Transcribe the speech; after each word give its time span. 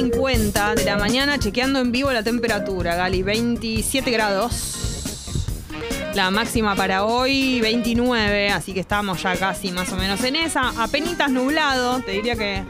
9.50 0.00 0.76
de 0.76 0.84
la 0.84 0.96
mañana, 0.96 1.38
chequeando 1.38 1.78
en 1.78 1.92
vivo 1.92 2.10
la 2.10 2.22
temperatura, 2.22 2.96
Gali, 2.96 3.22
27 3.22 4.10
grados. 4.10 5.02
La 6.14 6.30
máxima 6.30 6.74
para 6.74 7.04
hoy, 7.04 7.60
29, 7.60 8.48
así 8.48 8.72
que 8.72 8.80
estamos 8.80 9.22
ya 9.22 9.36
casi 9.36 9.72
más 9.72 9.92
o 9.92 9.96
menos 9.96 10.24
en 10.24 10.36
esa. 10.36 10.70
Apenitas 10.82 11.30
nublado, 11.30 12.00
te 12.00 12.12
diría 12.12 12.34
que 12.34 12.64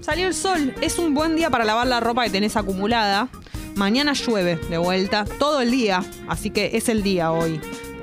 salió 0.00 0.28
el 0.28 0.34
sol. 0.34 0.74
Es 0.80 1.00
un 1.00 1.12
buen 1.12 1.34
día 1.34 1.50
para 1.50 1.64
lavar 1.64 1.88
la 1.88 1.98
ropa 1.98 2.22
que 2.22 2.30
tenés 2.30 2.56
acumulada. 2.56 3.28
Mañana 3.74 4.12
llueve 4.12 4.60
de 4.70 4.78
vuelta, 4.78 5.24
todo 5.40 5.60
el 5.60 5.72
día, 5.72 6.04
así 6.28 6.50
que 6.50 6.70
es 6.74 6.88
el 6.88 7.02
día 7.02 7.32
hoy. 7.32 7.60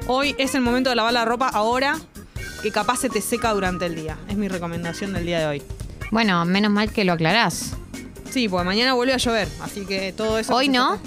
Hoy 0.08 0.36
es 0.38 0.56
el 0.56 0.62
momento 0.62 0.90
de 0.90 0.98
lavar 0.98 1.14
la 1.14 1.24
ropa 1.24 1.48
ahora 1.48 1.98
que 2.62 2.72
capaz 2.72 2.98
se 2.98 3.10
te 3.10 3.22
seca 3.22 3.54
durante 3.54 3.86
el 3.86 3.96
día. 3.96 4.18
Es 4.28 4.36
mi 4.36 4.50
recomendación 4.50 5.14
del 5.14 5.26
día 5.26 5.40
de 5.40 5.46
hoy. 5.46 5.64
Bueno, 6.12 6.44
menos 6.46 6.72
mal 6.72 6.92
que 6.92 7.06
lo 7.06 7.14
aclarás. 7.14 7.78
Sí, 8.34 8.50
porque 8.50 8.66
mañana 8.66 8.94
vuelve 8.96 9.14
a 9.14 9.18
llover, 9.18 9.48
así 9.62 9.86
que 9.86 10.12
todo 10.12 10.40
eso... 10.40 10.56
¿Hoy 10.56 10.68
no? 10.68 10.98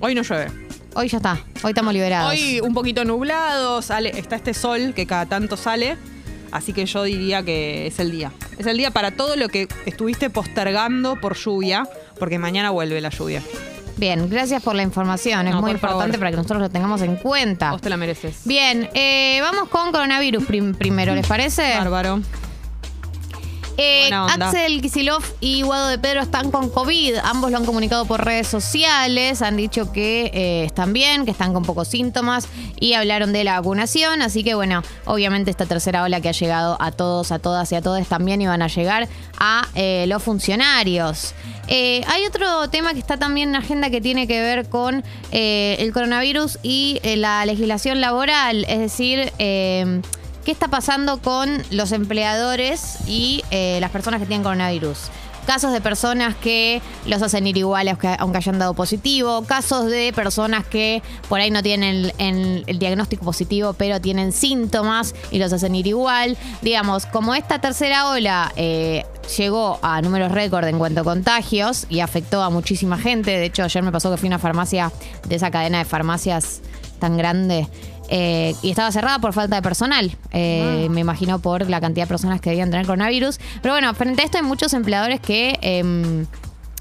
Hoy 0.00 0.14
no 0.14 0.22
llueve. 0.22 0.50
Hoy 0.94 1.08
ya 1.08 1.18
está. 1.18 1.38
Hoy 1.62 1.72
estamos 1.72 1.92
liberados. 1.92 2.30
Hoy 2.32 2.60
un 2.60 2.72
poquito 2.72 3.04
nublado, 3.04 3.82
sale, 3.82 4.18
está 4.18 4.36
este 4.36 4.54
sol 4.54 4.94
que 4.96 5.06
cada 5.06 5.26
tanto 5.26 5.58
sale, 5.58 5.98
así 6.52 6.72
que 6.72 6.86
yo 6.86 7.02
diría 7.02 7.42
que 7.42 7.86
es 7.86 7.98
el 7.98 8.10
día. 8.10 8.32
Es 8.56 8.64
el 8.66 8.78
día 8.78 8.90
para 8.92 9.10
todo 9.10 9.36
lo 9.36 9.48
que 9.50 9.68
estuviste 9.84 10.30
postergando 10.30 11.16
por 11.16 11.36
lluvia, 11.36 11.86
porque 12.18 12.38
mañana 12.38 12.70
vuelve 12.70 13.00
la 13.02 13.10
lluvia. 13.10 13.42
Bien, 13.98 14.30
gracias 14.30 14.62
por 14.62 14.74
la 14.74 14.82
información. 14.82 15.46
Es 15.48 15.52
muy 15.56 15.74
favor. 15.74 15.74
importante 15.74 16.16
para 16.18 16.30
que 16.30 16.38
nosotros 16.38 16.62
lo 16.62 16.70
tengamos 16.70 17.02
en 17.02 17.16
cuenta. 17.16 17.72
Vos 17.72 17.82
te 17.82 17.90
la 17.90 17.98
mereces. 17.98 18.38
Bien, 18.46 18.88
eh, 18.94 19.38
vamos 19.42 19.68
con 19.68 19.92
coronavirus 19.92 20.44
prim- 20.46 20.74
primero, 20.74 21.14
¿les 21.14 21.26
parece? 21.26 21.76
Bárbaro. 21.76 22.20
Eh. 23.82 24.10
Axel 24.12 24.82
Kisilov 24.82 25.22
y 25.40 25.62
Guado 25.62 25.88
de 25.88 25.98
Pedro 25.98 26.20
están 26.20 26.50
con 26.50 26.68
COVID. 26.68 27.16
Ambos 27.24 27.50
lo 27.50 27.56
han 27.56 27.64
comunicado 27.64 28.04
por 28.04 28.22
redes 28.22 28.46
sociales. 28.46 29.40
Han 29.40 29.56
dicho 29.56 29.90
que 29.90 30.30
eh, 30.34 30.64
están 30.64 30.92
bien, 30.92 31.24
que 31.24 31.30
están 31.30 31.54
con 31.54 31.64
pocos 31.64 31.88
síntomas 31.88 32.46
y 32.78 32.92
hablaron 32.92 33.32
de 33.32 33.42
la 33.42 33.58
vacunación. 33.58 34.20
Así 34.20 34.44
que, 34.44 34.54
bueno, 34.54 34.82
obviamente 35.06 35.50
esta 35.50 35.64
tercera 35.64 36.02
ola 36.02 36.20
que 36.20 36.28
ha 36.28 36.32
llegado 36.32 36.76
a 36.78 36.92
todos, 36.92 37.32
a 37.32 37.38
todas 37.38 37.72
y 37.72 37.74
a 37.74 37.80
todos 37.80 38.06
también 38.06 38.42
iban 38.42 38.60
a 38.60 38.68
llegar 38.68 39.08
a 39.38 39.66
eh, 39.74 40.04
los 40.08 40.22
funcionarios. 40.22 41.34
Hay 41.68 42.26
otro 42.26 42.68
tema 42.68 42.92
que 42.94 42.98
está 42.98 43.16
también 43.16 43.50
en 43.50 43.52
la 43.52 43.58
agenda 43.60 43.90
que 43.90 44.00
tiene 44.00 44.26
que 44.26 44.40
ver 44.40 44.68
con 44.68 45.04
el 45.30 45.92
coronavirus 45.92 46.58
y 46.64 46.98
la 47.04 47.46
legislación 47.46 48.00
laboral. 48.00 48.64
Es 48.68 48.80
decir, 48.80 49.32
¿Qué 50.50 50.54
está 50.54 50.66
pasando 50.66 51.22
con 51.22 51.62
los 51.70 51.92
empleadores 51.92 52.96
y 53.06 53.44
eh, 53.52 53.78
las 53.80 53.92
personas 53.92 54.18
que 54.18 54.26
tienen 54.26 54.42
coronavirus? 54.42 54.98
Casos 55.46 55.72
de 55.72 55.80
personas 55.80 56.34
que 56.34 56.82
los 57.06 57.22
hacen 57.22 57.46
ir 57.46 57.56
iguales 57.56 57.96
aunque, 58.18 58.38
hayan 58.38 58.58
dado 58.58 58.74
positivo. 58.74 59.44
Casos 59.44 59.86
de 59.86 60.12
personas 60.12 60.66
que 60.66 61.04
por 61.28 61.38
ahí 61.38 61.52
no 61.52 61.62
tienen 61.62 62.12
el 62.18 62.78
diagnóstico 62.80 63.24
positivo, 63.24 63.74
pero 63.74 64.00
tienen 64.00 64.32
síntomas 64.32 65.14
y 65.30 65.38
los 65.38 65.52
hacen 65.52 65.72
ir 65.76 65.86
igual. 65.86 66.36
Digamos, 66.62 67.06
como 67.06 67.36
esta 67.36 67.60
tercera 67.60 68.08
ola 68.08 68.52
eh, 68.56 69.04
llegó 69.38 69.78
a 69.82 70.02
números 70.02 70.32
récord 70.32 70.66
en 70.66 70.78
cuanto 70.78 71.02
a 71.02 71.04
contagios 71.04 71.86
y 71.88 72.00
afectó 72.00 72.42
a 72.42 72.50
muchísima 72.50 72.98
gente. 72.98 73.30
De 73.30 73.44
hecho, 73.44 73.62
ayer 73.62 73.84
me 73.84 73.92
pasó 73.92 74.10
que 74.10 74.16
fui 74.16 74.26
a 74.26 74.30
una 74.30 74.40
farmacia 74.40 74.90
de 75.28 75.36
esa 75.36 75.52
cadena 75.52 75.78
de 75.78 75.84
farmacias 75.84 76.60
tan 76.98 77.16
grande 77.16 77.68
eh, 78.10 78.54
y 78.62 78.70
estaba 78.70 78.90
cerrada 78.92 79.18
por 79.20 79.32
falta 79.32 79.56
de 79.56 79.62
personal. 79.62 80.10
Eh, 80.32 80.88
Me 80.90 81.00
imagino 81.00 81.38
por 81.38 81.70
la 81.70 81.80
cantidad 81.80 82.04
de 82.04 82.08
personas 82.08 82.40
que 82.40 82.50
debían 82.50 82.70
tener 82.70 82.84
coronavirus. 82.84 83.38
Pero 83.62 83.72
bueno, 83.74 83.94
frente 83.94 84.22
a 84.22 84.24
esto 84.24 84.36
hay 84.38 84.44
muchos 84.44 84.74
empleadores 84.74 85.20
que 85.20 85.58
em, 85.62 86.26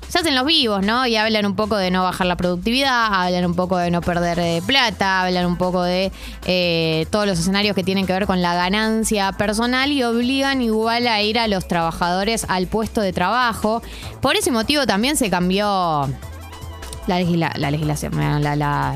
se 0.07 0.17
hacen 0.17 0.33
los 0.33 0.43
vivos, 0.43 0.83
¿no? 0.83 1.05
Y 1.05 1.15
hablan 1.17 1.45
un 1.45 1.55
poco 1.55 1.77
de 1.77 1.91
no 1.91 2.01
bajar 2.01 2.25
la 2.25 2.35
productividad, 2.35 3.13
hablan 3.13 3.45
un 3.45 3.53
poco 3.53 3.77
de 3.77 3.91
no 3.91 4.01
perder 4.01 4.39
eh, 4.39 4.61
plata, 4.65 5.21
hablan 5.21 5.45
un 5.45 5.55
poco 5.55 5.83
de 5.83 6.11
eh, 6.45 7.05
todos 7.11 7.27
los 7.27 7.37
escenarios 7.37 7.75
que 7.75 7.83
tienen 7.83 8.07
que 8.07 8.13
ver 8.13 8.25
con 8.25 8.41
la 8.41 8.55
ganancia 8.55 9.31
personal 9.33 9.91
y 9.91 10.01
obligan 10.01 10.63
igual 10.63 11.05
a 11.07 11.21
ir 11.21 11.37
a 11.37 11.47
los 11.47 11.67
trabajadores 11.67 12.47
al 12.49 12.65
puesto 12.65 13.01
de 13.01 13.13
trabajo. 13.13 13.83
Por 14.19 14.35
ese 14.35 14.49
motivo 14.49 14.87
también 14.87 15.15
se 15.15 15.29
cambió 15.29 16.09
la, 17.05 17.19
legisla- 17.19 17.53
la 17.55 17.69
legislación, 17.69 18.41
la- 18.41 18.55
la- 18.55 18.95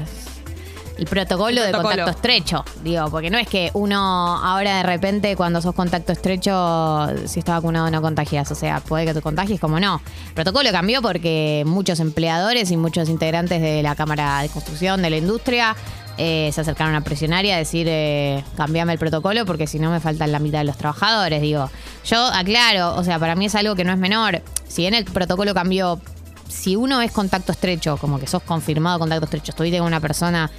el 0.97 1.05
protocolo, 1.05 1.63
El 1.63 1.71
de 1.71 1.77
contacto 1.77 2.11
estrecho, 2.11 2.63
digo, 2.83 3.09
porque 3.09 3.29
no 3.29 3.37
es 3.37 3.47
que 3.47 3.71
uno 3.73 3.97
ahora 3.97 4.77
de 4.77 4.83
repente 4.83 5.35
cuando 5.35 5.61
sos 5.61 5.73
contacto 5.73 6.11
estrecho, 6.11 7.07
si 7.25 7.39
está 7.39 7.53
vacunado 7.53 7.89
no 7.89 8.01
contagias, 8.01 8.51
o 8.51 8.55
sea, 8.55 8.79
puede 8.79 9.05
que 9.05 9.13
te 9.13 9.21
contagies 9.21 9.59
como 9.59 9.79
no. 9.79 10.01
El 10.27 10.33
protocolo 10.33 10.71
cambió 10.71 11.01
porque 11.01 11.63
muchos 11.65 11.99
empleadores 11.99 12.69
y 12.71 12.77
muchos 12.77 13.09
integrantes 13.09 13.61
de 13.61 13.81
la 13.81 13.95
Cámara 13.95 14.41
de 14.41 14.49
Construcción, 14.49 15.01
de 15.01 15.09
la 15.09 15.17
industria, 15.17 15.75
eh, 16.17 16.51
se 16.53 16.61
acercaron 16.61 16.93
a 16.93 17.01
presionar 17.01 17.43
y 17.43 17.51
a 17.51 17.57
decir, 17.57 17.87
eh, 17.89 18.43
cambiame 18.55 18.93
el 18.93 18.99
protocolo 18.99 19.45
porque 19.45 19.65
si 19.65 19.79
no 19.79 19.89
me 19.89 19.99
faltan 19.99 20.31
la 20.31 20.39
mitad 20.39 20.59
de 20.59 20.65
los 20.65 20.77
trabajadores, 20.77 21.41
digo. 21.41 21.71
Yo 22.05 22.23
aclaro, 22.27 22.95
o 22.95 23.03
sea, 23.03 23.17
para 23.17 23.35
mí 23.35 23.45
es 23.45 23.55
algo 23.55 23.75
que 23.75 23.83
no 23.83 23.91
es 23.91 23.97
menor. 23.97 24.41
Si 24.67 24.83
bien 24.83 24.93
el 24.93 25.05
protocolo 25.05 25.53
cambió 25.55 25.99
si 26.47 26.75
uno 26.75 27.01
es 27.01 27.11
contacto 27.11 27.51
estrecho, 27.51 27.97
como 27.97 28.19
que 28.19 28.27
sos 28.27 28.43
confirmado 28.43 28.99
contacto 28.99 29.25
estrecho, 29.25 29.51
estuviste 29.51 29.79
con 29.79 29.87
una 29.87 29.99
persona 29.99 30.51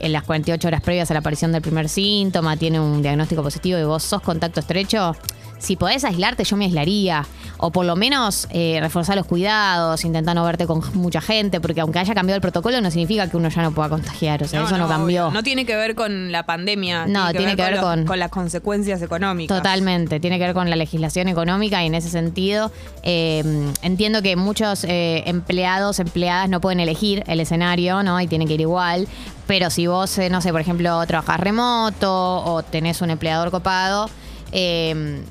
en 0.00 0.12
las 0.12 0.24
48 0.24 0.66
horas 0.66 0.80
previas 0.82 1.10
a 1.10 1.14
la 1.14 1.20
aparición 1.20 1.52
del 1.52 1.62
primer 1.62 1.88
síntoma, 1.88 2.56
tiene 2.56 2.80
un 2.80 3.02
diagnóstico 3.02 3.42
positivo 3.42 3.78
y 3.78 3.84
vos 3.84 4.02
sos 4.02 4.22
contacto 4.22 4.60
estrecho, 4.60 5.14
si 5.60 5.76
podés 5.76 6.02
aislarte, 6.04 6.42
yo 6.42 6.56
me 6.56 6.64
aislaría. 6.64 7.24
O 7.62 7.70
por 7.70 7.84
lo 7.86 7.94
menos 7.94 8.48
eh, 8.50 8.78
reforzar 8.80 9.16
los 9.16 9.26
cuidados, 9.26 10.04
intentar 10.04 10.34
no 10.34 10.42
verte 10.44 10.66
con 10.66 10.82
mucha 10.94 11.20
gente, 11.20 11.60
porque 11.60 11.82
aunque 11.82 11.98
haya 11.98 12.14
cambiado 12.14 12.36
el 12.36 12.40
protocolo, 12.40 12.80
no 12.80 12.90
significa 12.90 13.28
que 13.28 13.36
uno 13.36 13.50
ya 13.50 13.60
no 13.62 13.70
pueda 13.72 13.90
contagiar. 13.90 14.42
O 14.42 14.48
sea, 14.48 14.64
eso 14.64 14.78
no, 14.78 14.88
cambió. 14.88 15.26
obvio. 15.26 15.34
No 15.34 15.42
tiene 15.42 15.66
que 15.66 15.76
ver 15.76 15.94
con 15.94 16.32
la 16.32 16.44
pandemia. 16.44 17.06
No, 17.06 17.30
tiene 17.32 17.54
que 17.56 17.62
ver 17.62 17.78
con- 17.78 18.06
con 18.06 18.18
las 18.18 18.30
consecuencias 18.30 19.02
económicas. 19.02 19.56
Totalmente, 19.58 20.18
tiene 20.20 20.38
que 20.38 20.46
ver 20.46 20.54
con 20.54 20.70
la 20.70 20.76
legislación 20.76 21.28
económica 21.28 21.82
y 21.82 21.86
en 21.86 21.94
ese 21.94 22.08
sentido 22.08 22.72
eh, 23.02 23.44
entiendo 23.82 24.22
que 24.22 24.36
muchos 24.36 24.84
eh, 24.84 25.22
empleados, 25.26 25.98
empleadas 26.00 26.48
no 26.48 26.60
pueden 26.62 26.80
elegir 26.80 27.22
el 27.26 27.40
escenario, 27.40 28.02
¿no? 28.02 28.18
Y 28.22 28.26
tienen 28.26 28.48
que 28.48 28.54
ir 28.54 28.62
igual, 28.62 29.06
pero 29.46 29.68
si 29.68 29.86
vos, 29.86 30.18
no 30.30 30.40
sé, 30.40 30.50
por 30.52 30.62
ejemplo, 30.62 31.04
trabajás 31.06 31.40
remoto 31.40 32.10
o 32.44 32.62
tenés 32.62 33.02
un 33.02 33.10
empleador 33.10 33.50
copado, 33.50 34.08
eh, 34.52 35.22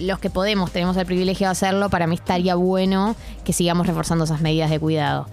los 0.00 0.18
que 0.18 0.30
podemos, 0.30 0.70
tenemos 0.72 0.96
el 0.96 1.06
privilegio 1.06 1.46
de 1.46 1.52
hacerlo, 1.52 1.90
para 1.90 2.06
mí 2.06 2.14
estaría 2.14 2.54
bueno 2.54 3.16
que 3.44 3.52
sigamos 3.52 3.86
reforzando 3.86 4.24
esas 4.24 4.40
medidas 4.40 4.70
de 4.70 4.78
cuidado. 4.80 5.26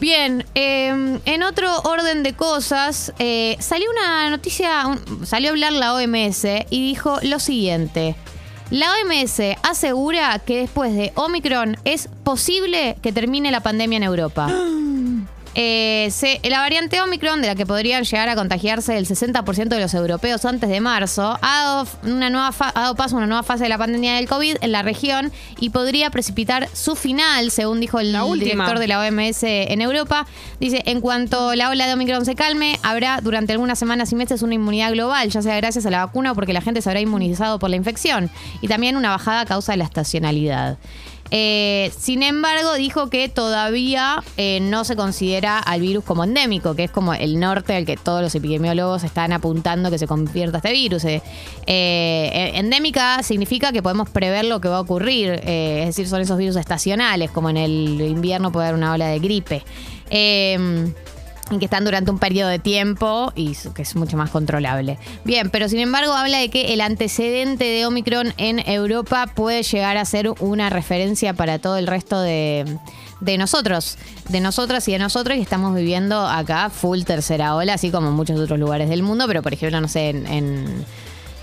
Bien, 0.00 0.46
eh, 0.54 1.18
en 1.26 1.42
otro 1.42 1.80
orden 1.82 2.22
de 2.22 2.32
cosas, 2.32 3.12
eh, 3.18 3.56
salió 3.60 3.90
una 3.90 4.30
noticia, 4.30 4.86
un- 4.86 5.26
salió 5.26 5.50
a 5.50 5.52
hablar 5.52 5.72
la 5.72 5.92
OMS 5.94 6.66
y 6.70 6.86
dijo 6.88 7.18
lo 7.22 7.38
siguiente. 7.38 8.16
La 8.70 8.86
OMS 8.94 9.56
asegura 9.62 10.38
que 10.38 10.58
después 10.60 10.94
de 10.94 11.12
Omicron 11.16 11.76
es 11.84 12.08
posible 12.24 12.96
que 13.02 13.12
termine 13.12 13.50
la 13.50 13.60
pandemia 13.62 13.96
en 13.98 14.04
Europa. 14.04 14.48
Eh, 15.56 16.08
se- 16.12 16.40
la 16.48 16.60
variante 16.60 17.00
Omicron, 17.00 17.40
de 17.42 17.48
la 17.48 17.54
que 17.56 17.66
podrían 17.66 18.04
llegar 18.04 18.28
a 18.28 18.36
contagiarse 18.36 18.96
el 18.96 19.06
60% 19.06 19.74
de 19.74 19.80
los 19.80 19.92
europeos 19.94 20.44
antes 20.44 20.70
de 20.70 20.80
marzo, 20.80 21.36
ha 21.42 21.64
dado, 21.64 21.88
una 22.04 22.30
nueva 22.30 22.52
fa- 22.52 22.70
ha 22.72 22.82
dado 22.82 22.94
paso 22.94 23.16
a 23.16 23.18
una 23.18 23.26
nueva 23.26 23.42
fase 23.42 23.64
de 23.64 23.68
la 23.68 23.76
pandemia 23.76 24.14
del 24.14 24.28
COVID 24.28 24.58
en 24.60 24.70
la 24.72 24.82
región 24.82 25.32
y 25.58 25.70
podría 25.70 26.10
precipitar 26.10 26.68
su 26.72 26.94
final, 26.94 27.50
según 27.50 27.80
dijo 27.80 27.98
el 27.98 28.12
director 28.38 28.78
de 28.78 28.86
la 28.86 29.00
OMS 29.00 29.42
en 29.42 29.80
Europa. 29.80 30.24
Dice, 30.60 30.82
en 30.86 31.00
cuanto 31.00 31.54
la 31.56 31.70
ola 31.70 31.86
de 31.88 31.94
Omicron 31.94 32.24
se 32.24 32.36
calme, 32.36 32.78
habrá 32.84 33.20
durante 33.20 33.52
algunas 33.52 33.78
semanas 33.78 34.12
y 34.12 34.14
meses 34.14 34.42
una 34.42 34.54
inmunidad 34.54 34.92
global, 34.92 35.30
ya 35.30 35.42
sea 35.42 35.56
gracias 35.56 35.84
a 35.84 35.90
la 35.90 36.04
vacuna 36.06 36.30
o 36.32 36.34
porque 36.36 36.52
la 36.52 36.60
gente 36.60 36.80
se 36.80 36.88
habrá 36.90 37.00
inmunizado 37.00 37.58
por 37.58 37.70
la 37.70 37.76
infección. 37.76 38.30
Y 38.60 38.68
también 38.68 38.96
una 38.96 39.10
bajada 39.10 39.40
a 39.40 39.46
causa 39.46 39.72
de 39.72 39.78
la 39.78 39.84
estacionalidad. 39.84 40.78
Eh, 41.30 41.92
sin 41.96 42.22
embargo, 42.22 42.74
dijo 42.74 43.08
que 43.08 43.28
todavía 43.28 44.22
eh, 44.36 44.58
no 44.60 44.84
se 44.84 44.96
considera 44.96 45.58
al 45.58 45.80
virus 45.80 46.04
como 46.04 46.24
endémico, 46.24 46.74
que 46.74 46.84
es 46.84 46.90
como 46.90 47.14
el 47.14 47.38
norte 47.38 47.74
al 47.74 47.86
que 47.86 47.96
todos 47.96 48.22
los 48.22 48.34
epidemiólogos 48.34 49.04
están 49.04 49.32
apuntando 49.32 49.90
que 49.90 49.98
se 49.98 50.06
convierta 50.06 50.58
este 50.58 50.72
virus. 50.72 51.04
Eh, 51.04 51.22
endémica 51.66 53.22
significa 53.22 53.72
que 53.72 53.82
podemos 53.82 54.10
prever 54.10 54.44
lo 54.44 54.60
que 54.60 54.68
va 54.68 54.78
a 54.78 54.80
ocurrir, 54.80 55.40
es 55.44 55.86
decir, 55.86 56.08
son 56.08 56.20
esos 56.20 56.36
virus 56.36 56.56
estacionales, 56.56 57.30
como 57.30 57.50
en 57.50 57.56
el 57.56 58.00
invierno 58.00 58.50
puede 58.50 58.68
haber 58.68 58.78
una 58.78 58.92
ola 58.92 59.06
de 59.08 59.18
gripe. 59.18 59.62
Y 61.50 61.58
que 61.58 61.64
están 61.64 61.84
durante 61.84 62.10
un 62.10 62.18
periodo 62.18 62.48
de 62.48 62.58
tiempo 62.58 63.32
y 63.34 63.56
que 63.74 63.82
es 63.82 63.96
mucho 63.96 64.16
más 64.16 64.30
controlable. 64.30 64.98
Bien, 65.24 65.50
pero 65.50 65.68
sin 65.68 65.80
embargo 65.80 66.12
habla 66.12 66.38
de 66.38 66.48
que 66.48 66.72
el 66.72 66.80
antecedente 66.80 67.64
de 67.64 67.86
Omicron 67.86 68.32
en 68.36 68.60
Europa 68.68 69.26
puede 69.34 69.62
llegar 69.62 69.96
a 69.96 70.04
ser 70.04 70.30
una 70.38 70.70
referencia 70.70 71.34
para 71.34 71.58
todo 71.58 71.76
el 71.76 71.86
resto 71.86 72.20
de, 72.20 72.78
de 73.20 73.38
nosotros, 73.38 73.98
de 74.28 74.40
nosotras 74.40 74.86
y 74.88 74.92
de 74.92 74.98
nosotros 74.98 75.36
que 75.36 75.42
estamos 75.42 75.74
viviendo 75.74 76.26
acá 76.26 76.70
full 76.70 77.02
tercera 77.02 77.54
ola, 77.54 77.74
así 77.74 77.90
como 77.90 78.08
en 78.08 78.14
muchos 78.14 78.38
otros 78.38 78.58
lugares 78.58 78.88
del 78.88 79.02
mundo, 79.02 79.24
pero 79.26 79.42
por 79.42 79.52
ejemplo, 79.52 79.80
no 79.80 79.88
sé, 79.88 80.10
en, 80.10 80.26
en 80.26 80.84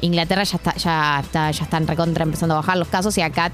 Inglaterra 0.01 0.44
ya 0.44 0.57
está, 0.57 0.75
ya 0.75 1.19
está, 1.19 1.51
ya 1.51 1.63
están 1.63 1.88
recontra 1.88 2.24
empezando 2.24 2.56
a 2.56 2.57
bajar 2.57 2.77
los 2.77 2.88
casos 2.88 3.18
y 3.18 3.21
acá 3.21 3.51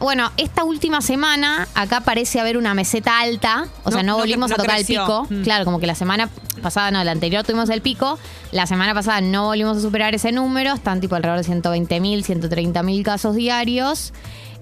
Bueno, 0.00 0.30
esta 0.36 0.62
última 0.64 1.00
semana 1.00 1.66
acá 1.74 2.00
parece 2.02 2.38
haber 2.40 2.56
una 2.56 2.72
meseta 2.74 3.18
alta, 3.20 3.66
o 3.84 3.90
sea, 3.90 4.02
No, 4.02 4.06
no, 4.06 4.12
no 4.12 4.18
volvimos 4.18 4.52
a 4.52 4.54
tocar 4.56 4.76
creció. 4.76 5.00
el 5.00 5.06
pico. 5.06 5.26
Mm. 5.28 5.42
Claro, 5.42 5.64
como 5.64 5.80
que 5.80 5.86
la 5.86 5.94
semana 5.96 6.28
pasada, 6.62 6.90
no, 6.90 7.02
la 7.02 7.10
anterior 7.12 7.44
tuvimos 7.44 7.68
el 7.70 7.82
pico, 7.82 8.18
la 8.52 8.66
semana 8.66 8.94
pasada 8.94 9.20
no 9.20 9.46
volvimos 9.46 9.76
a 9.78 9.80
superar 9.80 10.14
ese 10.14 10.30
número, 10.30 10.72
están 10.74 11.00
tipo 11.00 11.16
alrededor 11.16 11.38
de 11.38 11.44
120 11.44 12.00
mil, 12.00 12.24
130 12.24 12.82
mil 12.82 13.02
casos 13.02 13.34
diarios. 13.34 14.12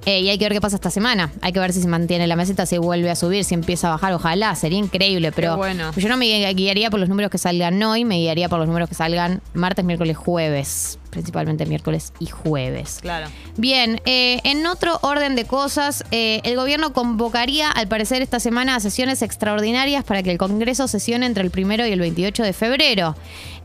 Eh, 0.07 0.21
y 0.21 0.29
hay 0.29 0.39
que 0.39 0.45
ver 0.45 0.53
qué 0.53 0.61
pasa 0.61 0.77
esta 0.77 0.91
semana. 0.91 1.33
Hay 1.41 1.53
que 1.53 1.59
ver 1.59 1.73
si 1.73 1.83
se 1.83 1.89
mantiene 1.89 2.29
la 2.29 2.37
meseta, 2.37 2.65
si 2.65 2.79
vuelve 2.79 3.11
a 3.11 3.17
subir, 3.17 3.43
si 3.45 3.55
empieza 3.55 3.89
a 3.89 3.91
bajar. 3.91 4.13
Ojalá, 4.13 4.55
sería 4.55 4.79
increíble. 4.79 5.33
Pero 5.33 5.57
bueno. 5.57 5.91
yo 5.97 6.09
no 6.09 6.17
me 6.17 6.53
guiaría 6.53 6.91
por 6.91 7.01
los 7.01 7.09
números 7.09 7.29
que 7.29 7.39
salgan 7.39 7.83
hoy, 7.83 8.05
me 8.05 8.17
guiaría 8.19 8.49
por 8.49 8.61
los 8.61 8.69
números 8.69 8.89
que 8.89 8.95
salgan 8.95 9.43
martes, 9.53 9.85
miércoles, 9.85 10.17
jueves. 10.17 11.01
Principalmente 11.11 11.67
miércoles 11.67 12.13
y 12.21 12.27
jueves. 12.27 12.99
Claro. 13.01 13.29
Bien, 13.57 14.01
eh, 14.05 14.39
en 14.45 14.67
otro 14.67 14.99
orden 15.03 15.35
de 15.35 15.45
cosas, 15.45 16.05
eh, 16.11 16.41
el 16.45 16.57
gobierno 16.57 16.93
convocaría, 16.93 17.71
al 17.71 17.89
parecer, 17.89 18.23
esta 18.23 18.39
semana 18.39 18.77
a 18.77 18.81
sesiones 18.81 19.23
extraordinarias 19.23 20.05
para 20.05 20.23
que 20.23 20.31
el 20.31 20.39
Congreso 20.39 20.87
sesione 20.89 21.27
entre 21.27 21.43
el 21.43 21.51
primero 21.51 21.87
y 21.87 21.91
el 21.91 22.01
28 22.01 22.43
de 22.43 22.53
febrero. 22.53 23.17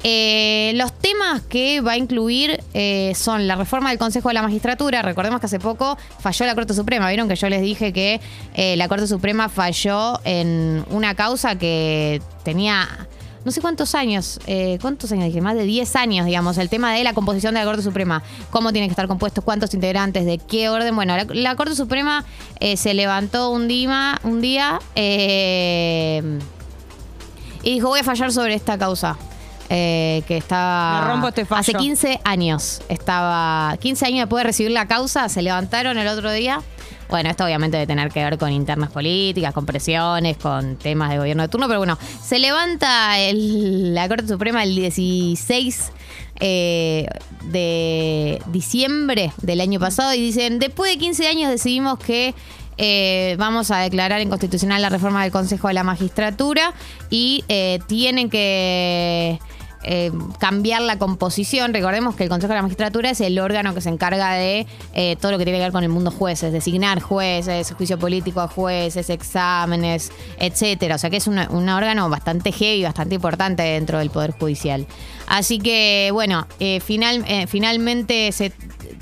Eh, 0.03 0.71
los 0.75 0.93
temas 0.93 1.41
que 1.43 1.81
va 1.81 1.91
a 1.91 1.97
incluir 1.97 2.63
eh, 2.73 3.13
son 3.15 3.47
la 3.47 3.55
reforma 3.55 3.89
del 3.89 3.99
Consejo 3.99 4.29
de 4.29 4.33
la 4.33 4.41
Magistratura. 4.41 5.01
Recordemos 5.01 5.39
que 5.39 5.45
hace 5.45 5.59
poco 5.59 5.97
falló 6.19 6.45
la 6.45 6.55
Corte 6.55 6.73
Suprema. 6.73 7.07
Vieron 7.09 7.27
que 7.27 7.35
yo 7.35 7.49
les 7.49 7.61
dije 7.61 7.93
que 7.93 8.19
eh, 8.55 8.75
la 8.77 8.87
Corte 8.87 9.07
Suprema 9.07 9.49
falló 9.49 10.19
en 10.23 10.83
una 10.89 11.13
causa 11.15 11.55
que 11.57 12.21
tenía 12.43 13.07
no 13.43 13.51
sé 13.51 13.59
cuántos 13.59 13.95
años, 13.95 14.39
eh, 14.45 14.77
¿cuántos 14.81 15.11
años 15.11 15.25
dije? 15.25 15.41
Más 15.41 15.55
de 15.55 15.63
10 15.63 15.95
años, 15.95 16.25
digamos, 16.25 16.57
el 16.59 16.69
tema 16.69 16.93
de 16.93 17.03
la 17.03 17.13
composición 17.13 17.55
de 17.55 17.61
la 17.61 17.65
Corte 17.65 17.81
Suprema. 17.81 18.21
¿Cómo 18.51 18.71
tiene 18.71 18.87
que 18.87 18.91
estar 18.91 19.07
compuesto? 19.07 19.41
¿Cuántos 19.41 19.73
integrantes? 19.73 20.25
¿De 20.25 20.37
qué 20.37 20.69
orden? 20.69 20.95
Bueno, 20.95 21.15
la, 21.27 21.55
Corte 21.55 21.75
Suprema 21.75 22.23
eh, 22.59 22.77
se 22.77 22.93
levantó 22.93 23.49
un 23.49 23.67
día, 23.67 24.19
un 24.23 24.41
día 24.41 24.79
eh, 24.95 26.39
y 27.63 27.73
dijo, 27.73 27.87
voy 27.87 28.01
a 28.01 28.03
fallar 28.03 28.31
sobre 28.31 28.53
esta 28.53 28.77
causa. 28.77 29.17
Eh, 29.73 30.21
que 30.27 30.35
estaba 30.37 31.01
Me 31.01 31.07
rompo 31.07 31.27
este 31.29 31.45
fallo. 31.45 31.61
hace 31.61 31.73
15 31.73 32.19
años 32.25 32.81
estaba 32.89 33.77
15 33.79 34.05
años 34.05 34.19
después 34.19 34.41
de 34.43 34.47
recibir 34.47 34.71
la 34.73 34.85
causa 34.87 35.29
se 35.29 35.41
levantaron 35.41 35.97
el 35.97 36.07
otro 36.09 36.29
día 36.31 36.61
bueno, 37.09 37.29
esto 37.29 37.43
obviamente 37.43 37.75
debe 37.77 37.87
tener 37.87 38.09
que 38.09 38.23
ver 38.23 38.37
con 38.37 38.53
internas 38.53 38.89
políticas, 38.89 39.53
con 39.53 39.65
presiones, 39.65 40.37
con 40.37 40.77
temas 40.77 41.09
de 41.09 41.17
gobierno 41.17 41.43
de 41.43 41.49
turno, 41.49 41.67
pero 41.67 41.79
bueno, 41.81 41.97
se 42.23 42.39
levanta 42.39 43.19
el- 43.19 43.93
la 43.93 44.07
Corte 44.07 44.29
Suprema 44.29 44.63
el 44.63 44.73
16 44.75 45.91
eh, 46.39 47.05
de 47.51 48.41
diciembre 48.47 49.33
del 49.41 49.59
año 49.59 49.77
pasado 49.77 50.13
y 50.13 50.21
dicen, 50.21 50.57
después 50.59 50.89
de 50.89 50.97
15 50.99 51.27
años 51.27 51.51
decidimos 51.51 51.99
que 51.99 52.33
eh, 52.77 53.35
vamos 53.37 53.71
a 53.71 53.79
declarar 53.79 54.21
inconstitucional 54.21 54.81
la 54.81 54.87
reforma 54.87 55.21
del 55.23 55.33
Consejo 55.33 55.67
de 55.67 55.73
la 55.73 55.83
Magistratura 55.83 56.73
y 57.09 57.43
eh, 57.49 57.79
tienen 57.87 58.29
que 58.29 59.37
eh, 59.83 60.11
cambiar 60.39 60.83
la 60.83 60.99
composición. 60.99 61.73
Recordemos 61.73 62.15
que 62.15 62.23
el 62.23 62.29
Consejo 62.29 62.53
de 62.53 62.57
la 62.57 62.61
Magistratura 62.61 63.09
es 63.09 63.19
el 63.21 63.39
órgano 63.39 63.73
que 63.73 63.81
se 63.81 63.89
encarga 63.89 64.33
de 64.33 64.67
eh, 64.93 65.15
todo 65.19 65.31
lo 65.31 65.37
que 65.39 65.43
tiene 65.43 65.57
que 65.57 65.63
ver 65.63 65.71
con 65.71 65.83
el 65.83 65.89
mundo 65.89 66.11
jueces, 66.11 66.53
designar 66.53 67.01
jueces, 67.01 67.73
juicio 67.73 67.97
político 67.97 68.41
a 68.41 68.47
jueces, 68.47 69.09
exámenes, 69.09 70.11
etcétera. 70.37 70.95
O 70.95 70.97
sea 70.99 71.09
que 71.09 71.17
es 71.17 71.27
un 71.27 71.69
órgano 71.69 72.09
bastante 72.09 72.51
heavy, 72.51 72.83
bastante 72.83 73.15
importante 73.15 73.63
dentro 73.63 73.97
del 73.97 74.11
Poder 74.11 74.31
Judicial. 74.31 74.85
Así 75.27 75.57
que, 75.57 76.09
bueno, 76.13 76.45
eh, 76.59 76.79
final, 76.79 77.25
finalmente 77.47 78.31
se 78.31 78.51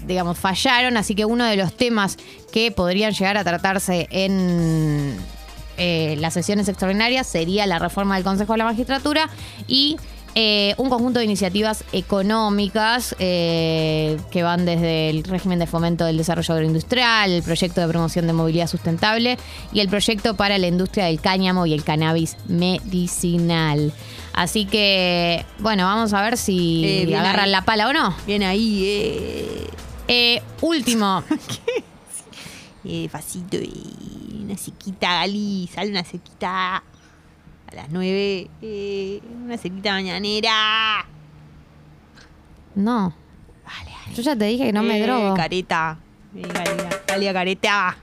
digamos, 0.06 0.40
fallaron, 0.40 0.98
así 0.98 1.14
que 1.14 1.26
uno 1.26 1.46
de 1.46 1.56
los 1.56 1.76
temas 1.76 2.18
que 2.52 2.72
podrían 2.72 3.12
llegar 3.12 3.38
a 3.38 3.44
tratarse 3.44 4.08
en 4.12 5.18
las 5.78 6.34
sesiones 6.34 6.68
extraordinarias 6.68 7.28
sería 7.28 7.66
la 7.66 7.80
reforma 7.80 8.16
del 8.16 8.24
Consejo 8.24 8.54
de 8.54 8.58
la 8.58 8.66
Magistratura 8.66 9.30
y 9.68 9.98
eh, 10.36 10.74
un 10.78 10.90
conjunto 10.90 11.20
de 11.20 11.26
iniciativas 11.26 11.84
económicas 11.92 13.16
eh, 13.20 14.18
que 14.32 14.44
van 14.44 14.66
desde 14.66 15.10
el 15.10 15.24
régimen 15.24 15.60
de 15.60 15.68
fomento 15.68 16.06
del 16.06 16.18
desarrollo 16.18 16.54
agroindustrial, 16.54 17.32
el 17.32 17.44
proyecto 17.44 17.82
de 17.82 17.88
promoción 17.88 18.28
de 18.28 18.34
movilidad 18.34 18.68
sustentable 18.68 19.38
y 19.74 19.80
el 19.80 19.90
proyecto 19.90 20.36
para 20.36 20.58
la 20.58 20.68
industria 20.68 21.06
del 21.06 21.20
cáñamo 21.20 21.66
y 21.66 21.74
el 21.74 21.84
cannabis 21.84 22.38
medicinal. 22.48 23.92
Así 24.34 24.66
que, 24.66 25.46
bueno, 25.60 25.86
vamos 25.86 26.14
a 26.14 26.22
ver 26.22 26.38
si 26.38 26.84
Eh, 27.10 27.16
agarran 27.18 27.46
ahí. 27.46 27.52
la 27.52 27.62
pala 27.66 27.90
o 27.90 27.94
no. 27.94 28.16
Bien 28.26 28.44
ahí, 28.44 29.68
eh. 30.08 30.42
Último, 30.62 31.24
Eh, 32.86 33.10
facito 33.10 33.58
y 33.58 34.42
una 34.46 34.58
sequita, 34.58 35.16
Gali. 35.16 35.70
Sale 35.74 35.92
una 35.92 36.06
sequita 36.06 36.82
a 37.72 37.76
las 37.76 37.90
9. 37.90 38.50
Eh, 38.62 39.22
una 39.46 39.58
sequita 39.58 39.92
mañanera. 39.94 41.06
no. 42.76 43.14
Vale. 43.66 43.92
Yo 44.16 44.22
ya 44.24 44.36
te 44.36 44.46
dije 44.46 44.66
que 44.68 44.74
no 44.74 44.84
me 44.84 45.00
Eh, 45.00 45.04
drogo. 45.04 45.34
Careta. 45.36 45.98
Eh, 46.36 46.42
Galia, 46.42 46.90
Galia 47.08 47.34
Careta. 47.34 47.98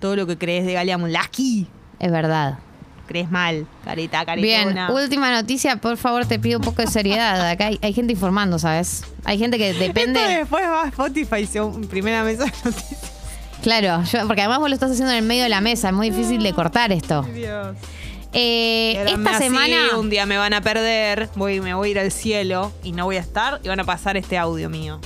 Todo 0.00 0.16
lo 0.16 0.26
que 0.26 0.36
crees 0.38 0.64
de 0.66 0.72
Galia 0.74 0.98
Mulaski. 0.98 1.66
Es 1.98 2.10
verdad. 2.10 2.58
Crees 3.06 3.30
mal. 3.30 3.66
Careta, 3.84 4.24
Bien, 4.36 4.74
caretona. 4.74 4.90
última 4.92 5.30
noticia, 5.30 5.76
por 5.76 5.96
favor, 5.96 6.24
te 6.26 6.38
pido 6.38 6.58
un 6.58 6.64
poco 6.64 6.82
de 6.82 6.88
seriedad. 6.88 7.48
Acá 7.50 7.66
hay, 7.66 7.78
hay 7.82 7.92
gente 7.92 8.12
informando, 8.12 8.58
¿sabes? 8.58 9.04
Hay 9.24 9.38
gente 9.38 9.58
que 9.58 9.70
Esto 9.70 9.82
depende. 9.82 10.20
después 10.20 10.64
va 10.64 10.84
a 10.84 10.88
Spotify, 10.88 11.46
son 11.46 11.82
primera 11.88 12.22
mesa 12.24 12.44
de 12.44 12.52
noticias. 12.64 13.12
Claro, 13.62 14.02
yo- 14.04 14.26
porque 14.26 14.40
además 14.42 14.58
vos 14.60 14.68
lo 14.70 14.74
estás 14.74 14.90
haciendo 14.92 15.12
en 15.12 15.18
el 15.18 15.24
medio 15.24 15.42
de 15.44 15.48
la 15.48 15.60
mesa, 15.60 15.88
es 15.88 15.94
muy 15.94 16.10
difícil 16.10 16.42
de 16.42 16.52
cortar 16.52 16.90
esto. 16.92 17.22
Dios. 17.22 17.76
Eh, 18.34 19.04
esta 19.08 19.30
así, 19.36 19.44
semana. 19.44 19.98
un 19.98 20.08
día 20.10 20.24
me 20.26 20.38
van 20.38 20.54
a 20.54 20.60
perder, 20.62 21.28
voy, 21.34 21.60
me 21.60 21.74
voy 21.74 21.88
a 21.88 21.90
ir 21.90 21.98
al 21.98 22.10
cielo 22.12 22.72
y 22.82 22.92
no 22.92 23.04
voy 23.04 23.16
a 23.16 23.20
estar 23.20 23.60
y 23.62 23.68
van 23.68 23.80
a 23.80 23.84
pasar 23.84 24.16
este 24.16 24.38
audio 24.38 24.68
mío. 24.70 25.00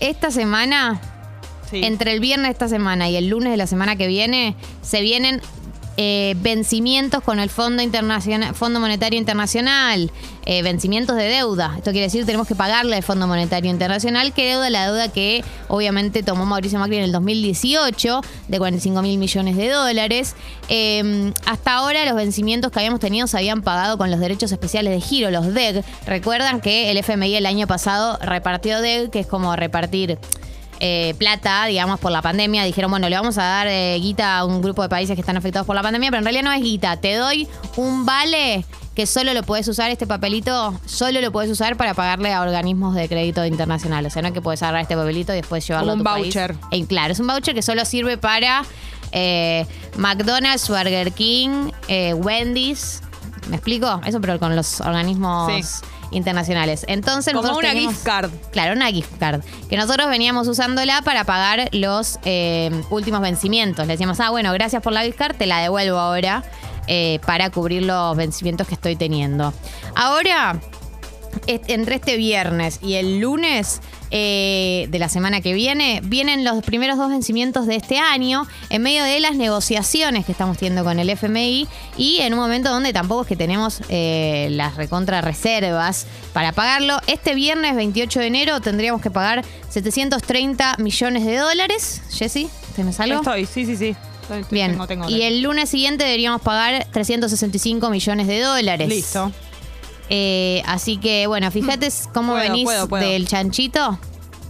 Esta 0.00 0.30
semana, 0.30 1.00
Sí. 1.70 1.80
entre 1.84 2.12
el 2.12 2.20
viernes 2.20 2.48
de 2.48 2.52
esta 2.52 2.68
semana 2.68 3.08
y 3.08 3.16
el 3.16 3.28
lunes 3.28 3.50
de 3.50 3.56
la 3.56 3.66
semana 3.66 3.96
que 3.96 4.06
viene, 4.06 4.56
se 4.82 5.00
vienen 5.00 5.40
eh, 5.96 6.34
vencimientos 6.38 7.22
con 7.22 7.38
el 7.38 7.50
Fondo 7.50 7.82
Internacional, 7.82 8.54
Fondo 8.54 8.80
Monetario 8.80 9.18
Internacional, 9.18 10.10
eh, 10.46 10.62
vencimientos 10.62 11.16
de 11.16 11.24
deuda. 11.24 11.74
Esto 11.76 11.90
quiere 11.90 12.06
decir 12.06 12.24
tenemos 12.24 12.48
que 12.48 12.54
pagarle 12.54 12.96
al 12.96 13.02
Fondo 13.02 13.26
Monetario 13.26 13.70
Internacional. 13.70 14.32
¿Qué 14.32 14.48
deuda? 14.50 14.70
La 14.70 14.86
deuda 14.86 15.08
que 15.08 15.44
obviamente 15.68 16.22
tomó 16.22 16.46
Mauricio 16.46 16.78
Macri 16.78 16.96
en 16.96 17.04
el 17.04 17.12
2018 17.12 18.20
de 18.48 18.58
45 18.58 19.02
mil 19.02 19.18
millones 19.18 19.56
de 19.56 19.68
dólares. 19.68 20.34
Eh, 20.68 21.32
hasta 21.46 21.74
ahora 21.74 22.04
los 22.06 22.16
vencimientos 22.16 22.72
que 22.72 22.78
habíamos 22.78 23.00
tenido 23.00 23.26
se 23.26 23.36
habían 23.36 23.62
pagado 23.62 23.98
con 23.98 24.10
los 24.10 24.18
derechos 24.20 24.50
especiales 24.52 24.94
de 24.94 25.00
giro, 25.00 25.30
los 25.30 25.52
DEG. 25.52 25.84
Recuerdan 26.06 26.60
que 26.60 26.90
el 26.90 26.98
FMI 26.98 27.36
el 27.36 27.46
año 27.46 27.66
pasado 27.66 28.18
repartió 28.22 28.80
DEG, 28.80 29.10
que 29.10 29.20
es 29.20 29.26
como 29.26 29.54
repartir 29.56 30.18
eh, 30.80 31.14
plata, 31.18 31.66
digamos, 31.66 32.00
por 32.00 32.10
la 32.12 32.22
pandemia. 32.22 32.64
Dijeron, 32.64 32.90
bueno, 32.90 33.08
le 33.08 33.16
vamos 33.16 33.38
a 33.38 33.42
dar 33.44 33.66
eh, 33.68 33.96
guita 34.00 34.38
a 34.38 34.44
un 34.44 34.60
grupo 34.62 34.82
de 34.82 34.88
países 34.88 35.14
que 35.14 35.20
están 35.20 35.36
afectados 35.36 35.66
por 35.66 35.76
la 35.76 35.82
pandemia, 35.82 36.10
pero 36.10 36.18
en 36.18 36.24
realidad 36.24 36.42
no 36.44 36.52
es 36.52 36.62
guita. 36.62 36.96
Te 36.96 37.14
doy 37.14 37.46
un 37.76 38.04
vale 38.04 38.64
que 38.94 39.06
solo 39.06 39.32
lo 39.32 39.42
puedes 39.42 39.66
usar, 39.68 39.90
este 39.90 40.06
papelito, 40.06 40.78
solo 40.84 41.20
lo 41.22 41.32
puedes 41.32 41.50
usar 41.50 41.76
para 41.78 41.94
pagarle 41.94 42.32
a 42.34 42.42
organismos 42.42 42.94
de 42.94 43.08
crédito 43.08 43.44
internacional. 43.46 44.04
O 44.04 44.10
sea, 44.10 44.20
no 44.22 44.28
es 44.28 44.34
que 44.34 44.42
puedes 44.42 44.62
agarrar 44.62 44.82
este 44.82 44.96
papelito 44.96 45.32
y 45.32 45.36
después 45.36 45.66
llevarlo 45.66 45.92
Como 45.96 46.10
a 46.10 46.14
un 46.14 46.18
tu 46.18 46.22
país. 46.22 46.34
voucher. 46.34 46.56
Eh, 46.72 46.84
claro, 46.86 47.12
es 47.12 47.20
un 47.20 47.26
voucher 47.26 47.54
que 47.54 47.62
solo 47.62 47.84
sirve 47.86 48.18
para 48.18 48.64
eh, 49.12 49.66
McDonald's, 49.96 50.68
Burger 50.68 51.10
King, 51.12 51.70
Wendy's. 52.16 53.02
¿Me 53.48 53.56
explico? 53.56 54.00
Eso, 54.04 54.20
pero 54.20 54.38
con 54.38 54.54
los 54.54 54.80
organismos 54.82 55.50
Sí. 55.52 55.86
Internacionales. 56.12 56.84
Entonces, 56.88 57.32
Como 57.34 57.48
nosotros 57.48 57.72
una 57.72 57.80
gift 57.80 58.02
card. 58.04 58.30
Claro, 58.52 58.74
una 58.74 58.86
gift 58.90 59.18
card. 59.18 59.42
Que 59.68 59.76
nosotros 59.76 60.08
veníamos 60.08 60.46
usándola 60.48 61.02
para 61.02 61.24
pagar 61.24 61.68
los 61.72 62.18
eh, 62.24 62.70
últimos 62.90 63.20
vencimientos. 63.20 63.86
Le 63.86 63.94
decíamos, 63.94 64.20
ah, 64.20 64.30
bueno, 64.30 64.52
gracias 64.52 64.82
por 64.82 64.92
la 64.92 65.02
gift 65.02 65.18
card, 65.18 65.36
te 65.36 65.46
la 65.46 65.58
devuelvo 65.60 65.98
ahora 65.98 66.44
eh, 66.86 67.18
para 67.26 67.50
cubrir 67.50 67.82
los 67.82 68.16
vencimientos 68.16 68.66
que 68.68 68.74
estoy 68.74 68.96
teniendo. 68.96 69.52
Ahora, 69.94 70.60
est- 71.46 71.68
entre 71.70 71.96
este 71.96 72.16
viernes 72.16 72.78
y 72.82 72.94
el 72.94 73.20
lunes 73.20 73.80
eh, 74.14 74.86
de 74.90 74.98
la 74.98 75.08
semana 75.08 75.40
que 75.40 75.54
viene, 75.54 76.00
vienen 76.04 76.44
los 76.44 76.62
primeros 76.62 76.98
dos 76.98 77.08
vencimientos 77.08 77.66
de 77.66 77.76
este 77.76 77.98
año 77.98 78.46
en 78.68 78.82
medio 78.82 79.02
de 79.04 79.18
las 79.20 79.36
negociaciones 79.36 80.26
que 80.26 80.32
estamos 80.32 80.58
teniendo 80.58 80.84
con 80.84 80.98
el 80.98 81.08
FMI 81.08 81.66
y 81.96 82.18
en 82.18 82.34
un 82.34 82.38
momento 82.40 82.68
donde 82.68 82.92
tampoco 82.92 83.22
es 83.22 83.28
que 83.28 83.36
tenemos 83.36 83.80
eh, 83.88 84.48
las 84.50 84.76
recontra 84.76 85.22
reservas 85.22 86.06
para 86.34 86.52
pagarlo. 86.52 86.98
Este 87.06 87.34
viernes 87.34 87.74
28 87.74 88.20
de 88.20 88.26
enero 88.26 88.60
tendríamos 88.60 89.00
que 89.00 89.10
pagar 89.10 89.44
730 89.70 90.76
millones 90.78 91.24
de 91.24 91.36
dólares. 91.36 92.02
Jessy, 92.10 92.48
¿tenés 92.76 93.00
algo? 93.00 93.16
Estoy, 93.20 93.46
sí, 93.46 93.64
sí, 93.64 93.76
sí. 93.76 93.96
Estoy- 94.22 94.44
Bien. 94.50 94.72
tengo, 94.72 94.86
tengo, 94.86 95.08
y 95.08 95.22
el 95.22 95.40
lunes 95.42 95.68
siguiente 95.70 96.04
deberíamos 96.04 96.42
pagar 96.42 96.86
365 96.92 97.90
millones 97.90 98.26
de 98.26 98.40
dólares. 98.40 98.88
Listo. 98.88 99.32
Eh, 100.14 100.62
así 100.66 100.98
que, 100.98 101.26
bueno, 101.26 101.50
fíjate 101.50 101.88
cómo 102.12 102.32
Puedo, 102.34 102.44
venís 102.44 102.64
puedo, 102.64 102.86
puedo. 102.86 103.08
del 103.08 103.26
chanchito. 103.26 103.98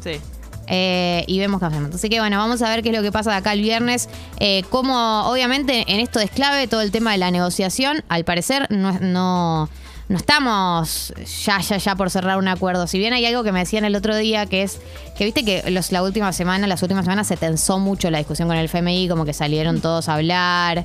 Sí. 0.02 0.21
eh, 0.66 1.23
y 1.28 1.38
vemos 1.38 1.61
qué 1.61 1.66
hacemos. 1.66 1.95
Así 1.95 2.09
que 2.09 2.19
bueno, 2.19 2.37
vamos 2.37 2.61
a 2.62 2.69
ver 2.69 2.83
qué 2.83 2.88
es 2.88 2.97
lo 2.97 3.00
que 3.02 3.12
pasa 3.12 3.31
de 3.31 3.37
acá 3.37 3.52
el 3.52 3.62
viernes. 3.62 4.09
Eh, 4.40 4.64
como 4.71 5.23
obviamente 5.31 5.85
en 5.87 6.00
esto 6.00 6.19
es 6.19 6.33
clave 6.33 6.66
todo 6.66 6.81
el 6.81 6.90
tema 6.90 7.12
de 7.12 7.19
la 7.19 7.31
negociación. 7.31 8.02
Al 8.09 8.25
parecer 8.25 8.66
no, 8.71 8.99
no, 8.99 9.69
no 10.09 10.16
estamos 10.16 11.14
ya, 11.45 11.61
ya, 11.61 11.76
ya 11.76 11.95
por 11.95 12.11
cerrar 12.11 12.38
un 12.38 12.49
acuerdo. 12.49 12.88
Si 12.88 12.99
bien 12.99 13.12
hay 13.12 13.25
algo 13.26 13.45
que 13.45 13.52
me 13.52 13.61
decían 13.61 13.85
el 13.85 13.95
otro 13.95 14.16
día, 14.16 14.47
que 14.47 14.62
es 14.62 14.81
que 15.16 15.25
viste 15.25 15.45
que 15.45 15.71
los, 15.71 15.92
la 15.92 16.02
última 16.02 16.33
semana, 16.33 16.66
las 16.66 16.83
últimas 16.83 17.04
semanas 17.04 17.28
se 17.28 17.37
tensó 17.37 17.78
mucho 17.78 18.11
la 18.11 18.19
discusión 18.19 18.49
con 18.49 18.57
el 18.57 18.64
FMI, 18.64 19.09
como 19.09 19.25
que 19.25 19.33
salieron 19.33 19.81
todos 19.81 20.09
a 20.09 20.14
hablar. 20.14 20.85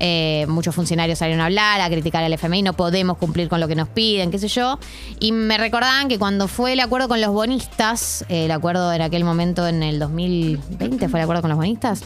Eh, 0.00 0.46
muchos 0.48 0.74
funcionarios 0.74 1.18
salieron 1.18 1.40
a 1.40 1.46
hablar, 1.46 1.80
a 1.80 1.88
criticar 1.88 2.22
al 2.22 2.32
FMI, 2.32 2.62
no 2.62 2.72
podemos 2.72 3.18
cumplir 3.18 3.48
con 3.48 3.60
lo 3.60 3.68
que 3.68 3.74
nos 3.74 3.88
piden, 3.88 4.30
qué 4.30 4.38
sé 4.38 4.48
yo. 4.48 4.78
Y 5.18 5.32
me 5.32 5.58
recordaban 5.58 6.08
que 6.08 6.18
cuando 6.18 6.48
fue 6.48 6.74
el 6.74 6.80
acuerdo 6.80 7.08
con 7.08 7.20
los 7.20 7.32
bonistas, 7.32 8.24
el 8.28 8.50
acuerdo 8.50 8.92
en 8.92 9.02
aquel 9.02 9.24
momento 9.24 9.66
en 9.66 9.82
el 9.82 9.98
2020, 9.98 11.08
fue 11.08 11.20
el 11.20 11.24
acuerdo 11.24 11.42
con 11.42 11.50
los 11.50 11.58
bonistas, 11.58 12.02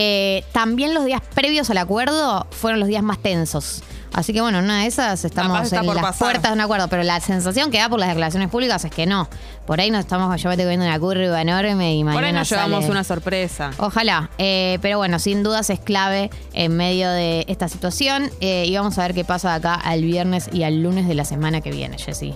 eh, 0.00 0.44
también 0.52 0.94
los 0.94 1.04
días 1.04 1.20
previos 1.34 1.70
al 1.70 1.78
acuerdo 1.78 2.46
fueron 2.52 2.78
los 2.78 2.88
días 2.88 3.02
más 3.02 3.18
tensos. 3.18 3.82
Así 4.12 4.32
que 4.32 4.40
bueno, 4.40 4.58
en 4.58 4.64
una 4.64 4.82
de 4.82 4.86
esas 4.86 5.24
estamos 5.24 5.72
en 5.72 5.86
las 5.86 5.96
pasar. 5.96 6.18
puertas 6.18 6.50
de 6.50 6.52
un 6.52 6.60
acuerdo, 6.60 6.88
pero 6.88 7.02
la 7.02 7.20
sensación 7.20 7.70
que 7.70 7.78
da 7.78 7.88
por 7.88 7.98
las 7.98 8.08
declaraciones 8.08 8.48
públicas 8.48 8.84
es 8.84 8.90
que 8.90 9.06
no. 9.06 9.28
Por 9.66 9.80
ahí 9.80 9.90
nos 9.90 10.00
estamos, 10.00 10.40
yo 10.40 10.50
viendo 10.50 10.84
una 10.84 10.98
curva 10.98 11.40
enorme 11.42 11.94
y 11.94 12.04
mañana 12.04 12.18
Por 12.18 12.24
ahí 12.24 12.32
nos 12.32 12.48
llevamos 12.48 12.86
una 12.86 13.04
sorpresa. 13.04 13.70
Ojalá, 13.78 14.30
eh, 14.38 14.78
pero 14.80 14.98
bueno, 14.98 15.18
sin 15.18 15.42
dudas 15.42 15.70
es 15.70 15.80
clave 15.80 16.30
en 16.54 16.76
medio 16.76 17.10
de 17.10 17.44
esta 17.48 17.68
situación 17.68 18.30
eh, 18.40 18.64
y 18.66 18.74
vamos 18.74 18.98
a 18.98 19.02
ver 19.02 19.14
qué 19.14 19.24
pasa 19.24 19.50
de 19.50 19.56
acá 19.56 19.74
al 19.74 20.02
viernes 20.02 20.48
y 20.52 20.62
al 20.62 20.82
lunes 20.82 21.06
de 21.06 21.14
la 21.14 21.24
semana 21.24 21.60
que 21.60 21.70
viene, 21.70 21.98
Jessy. 21.98 22.34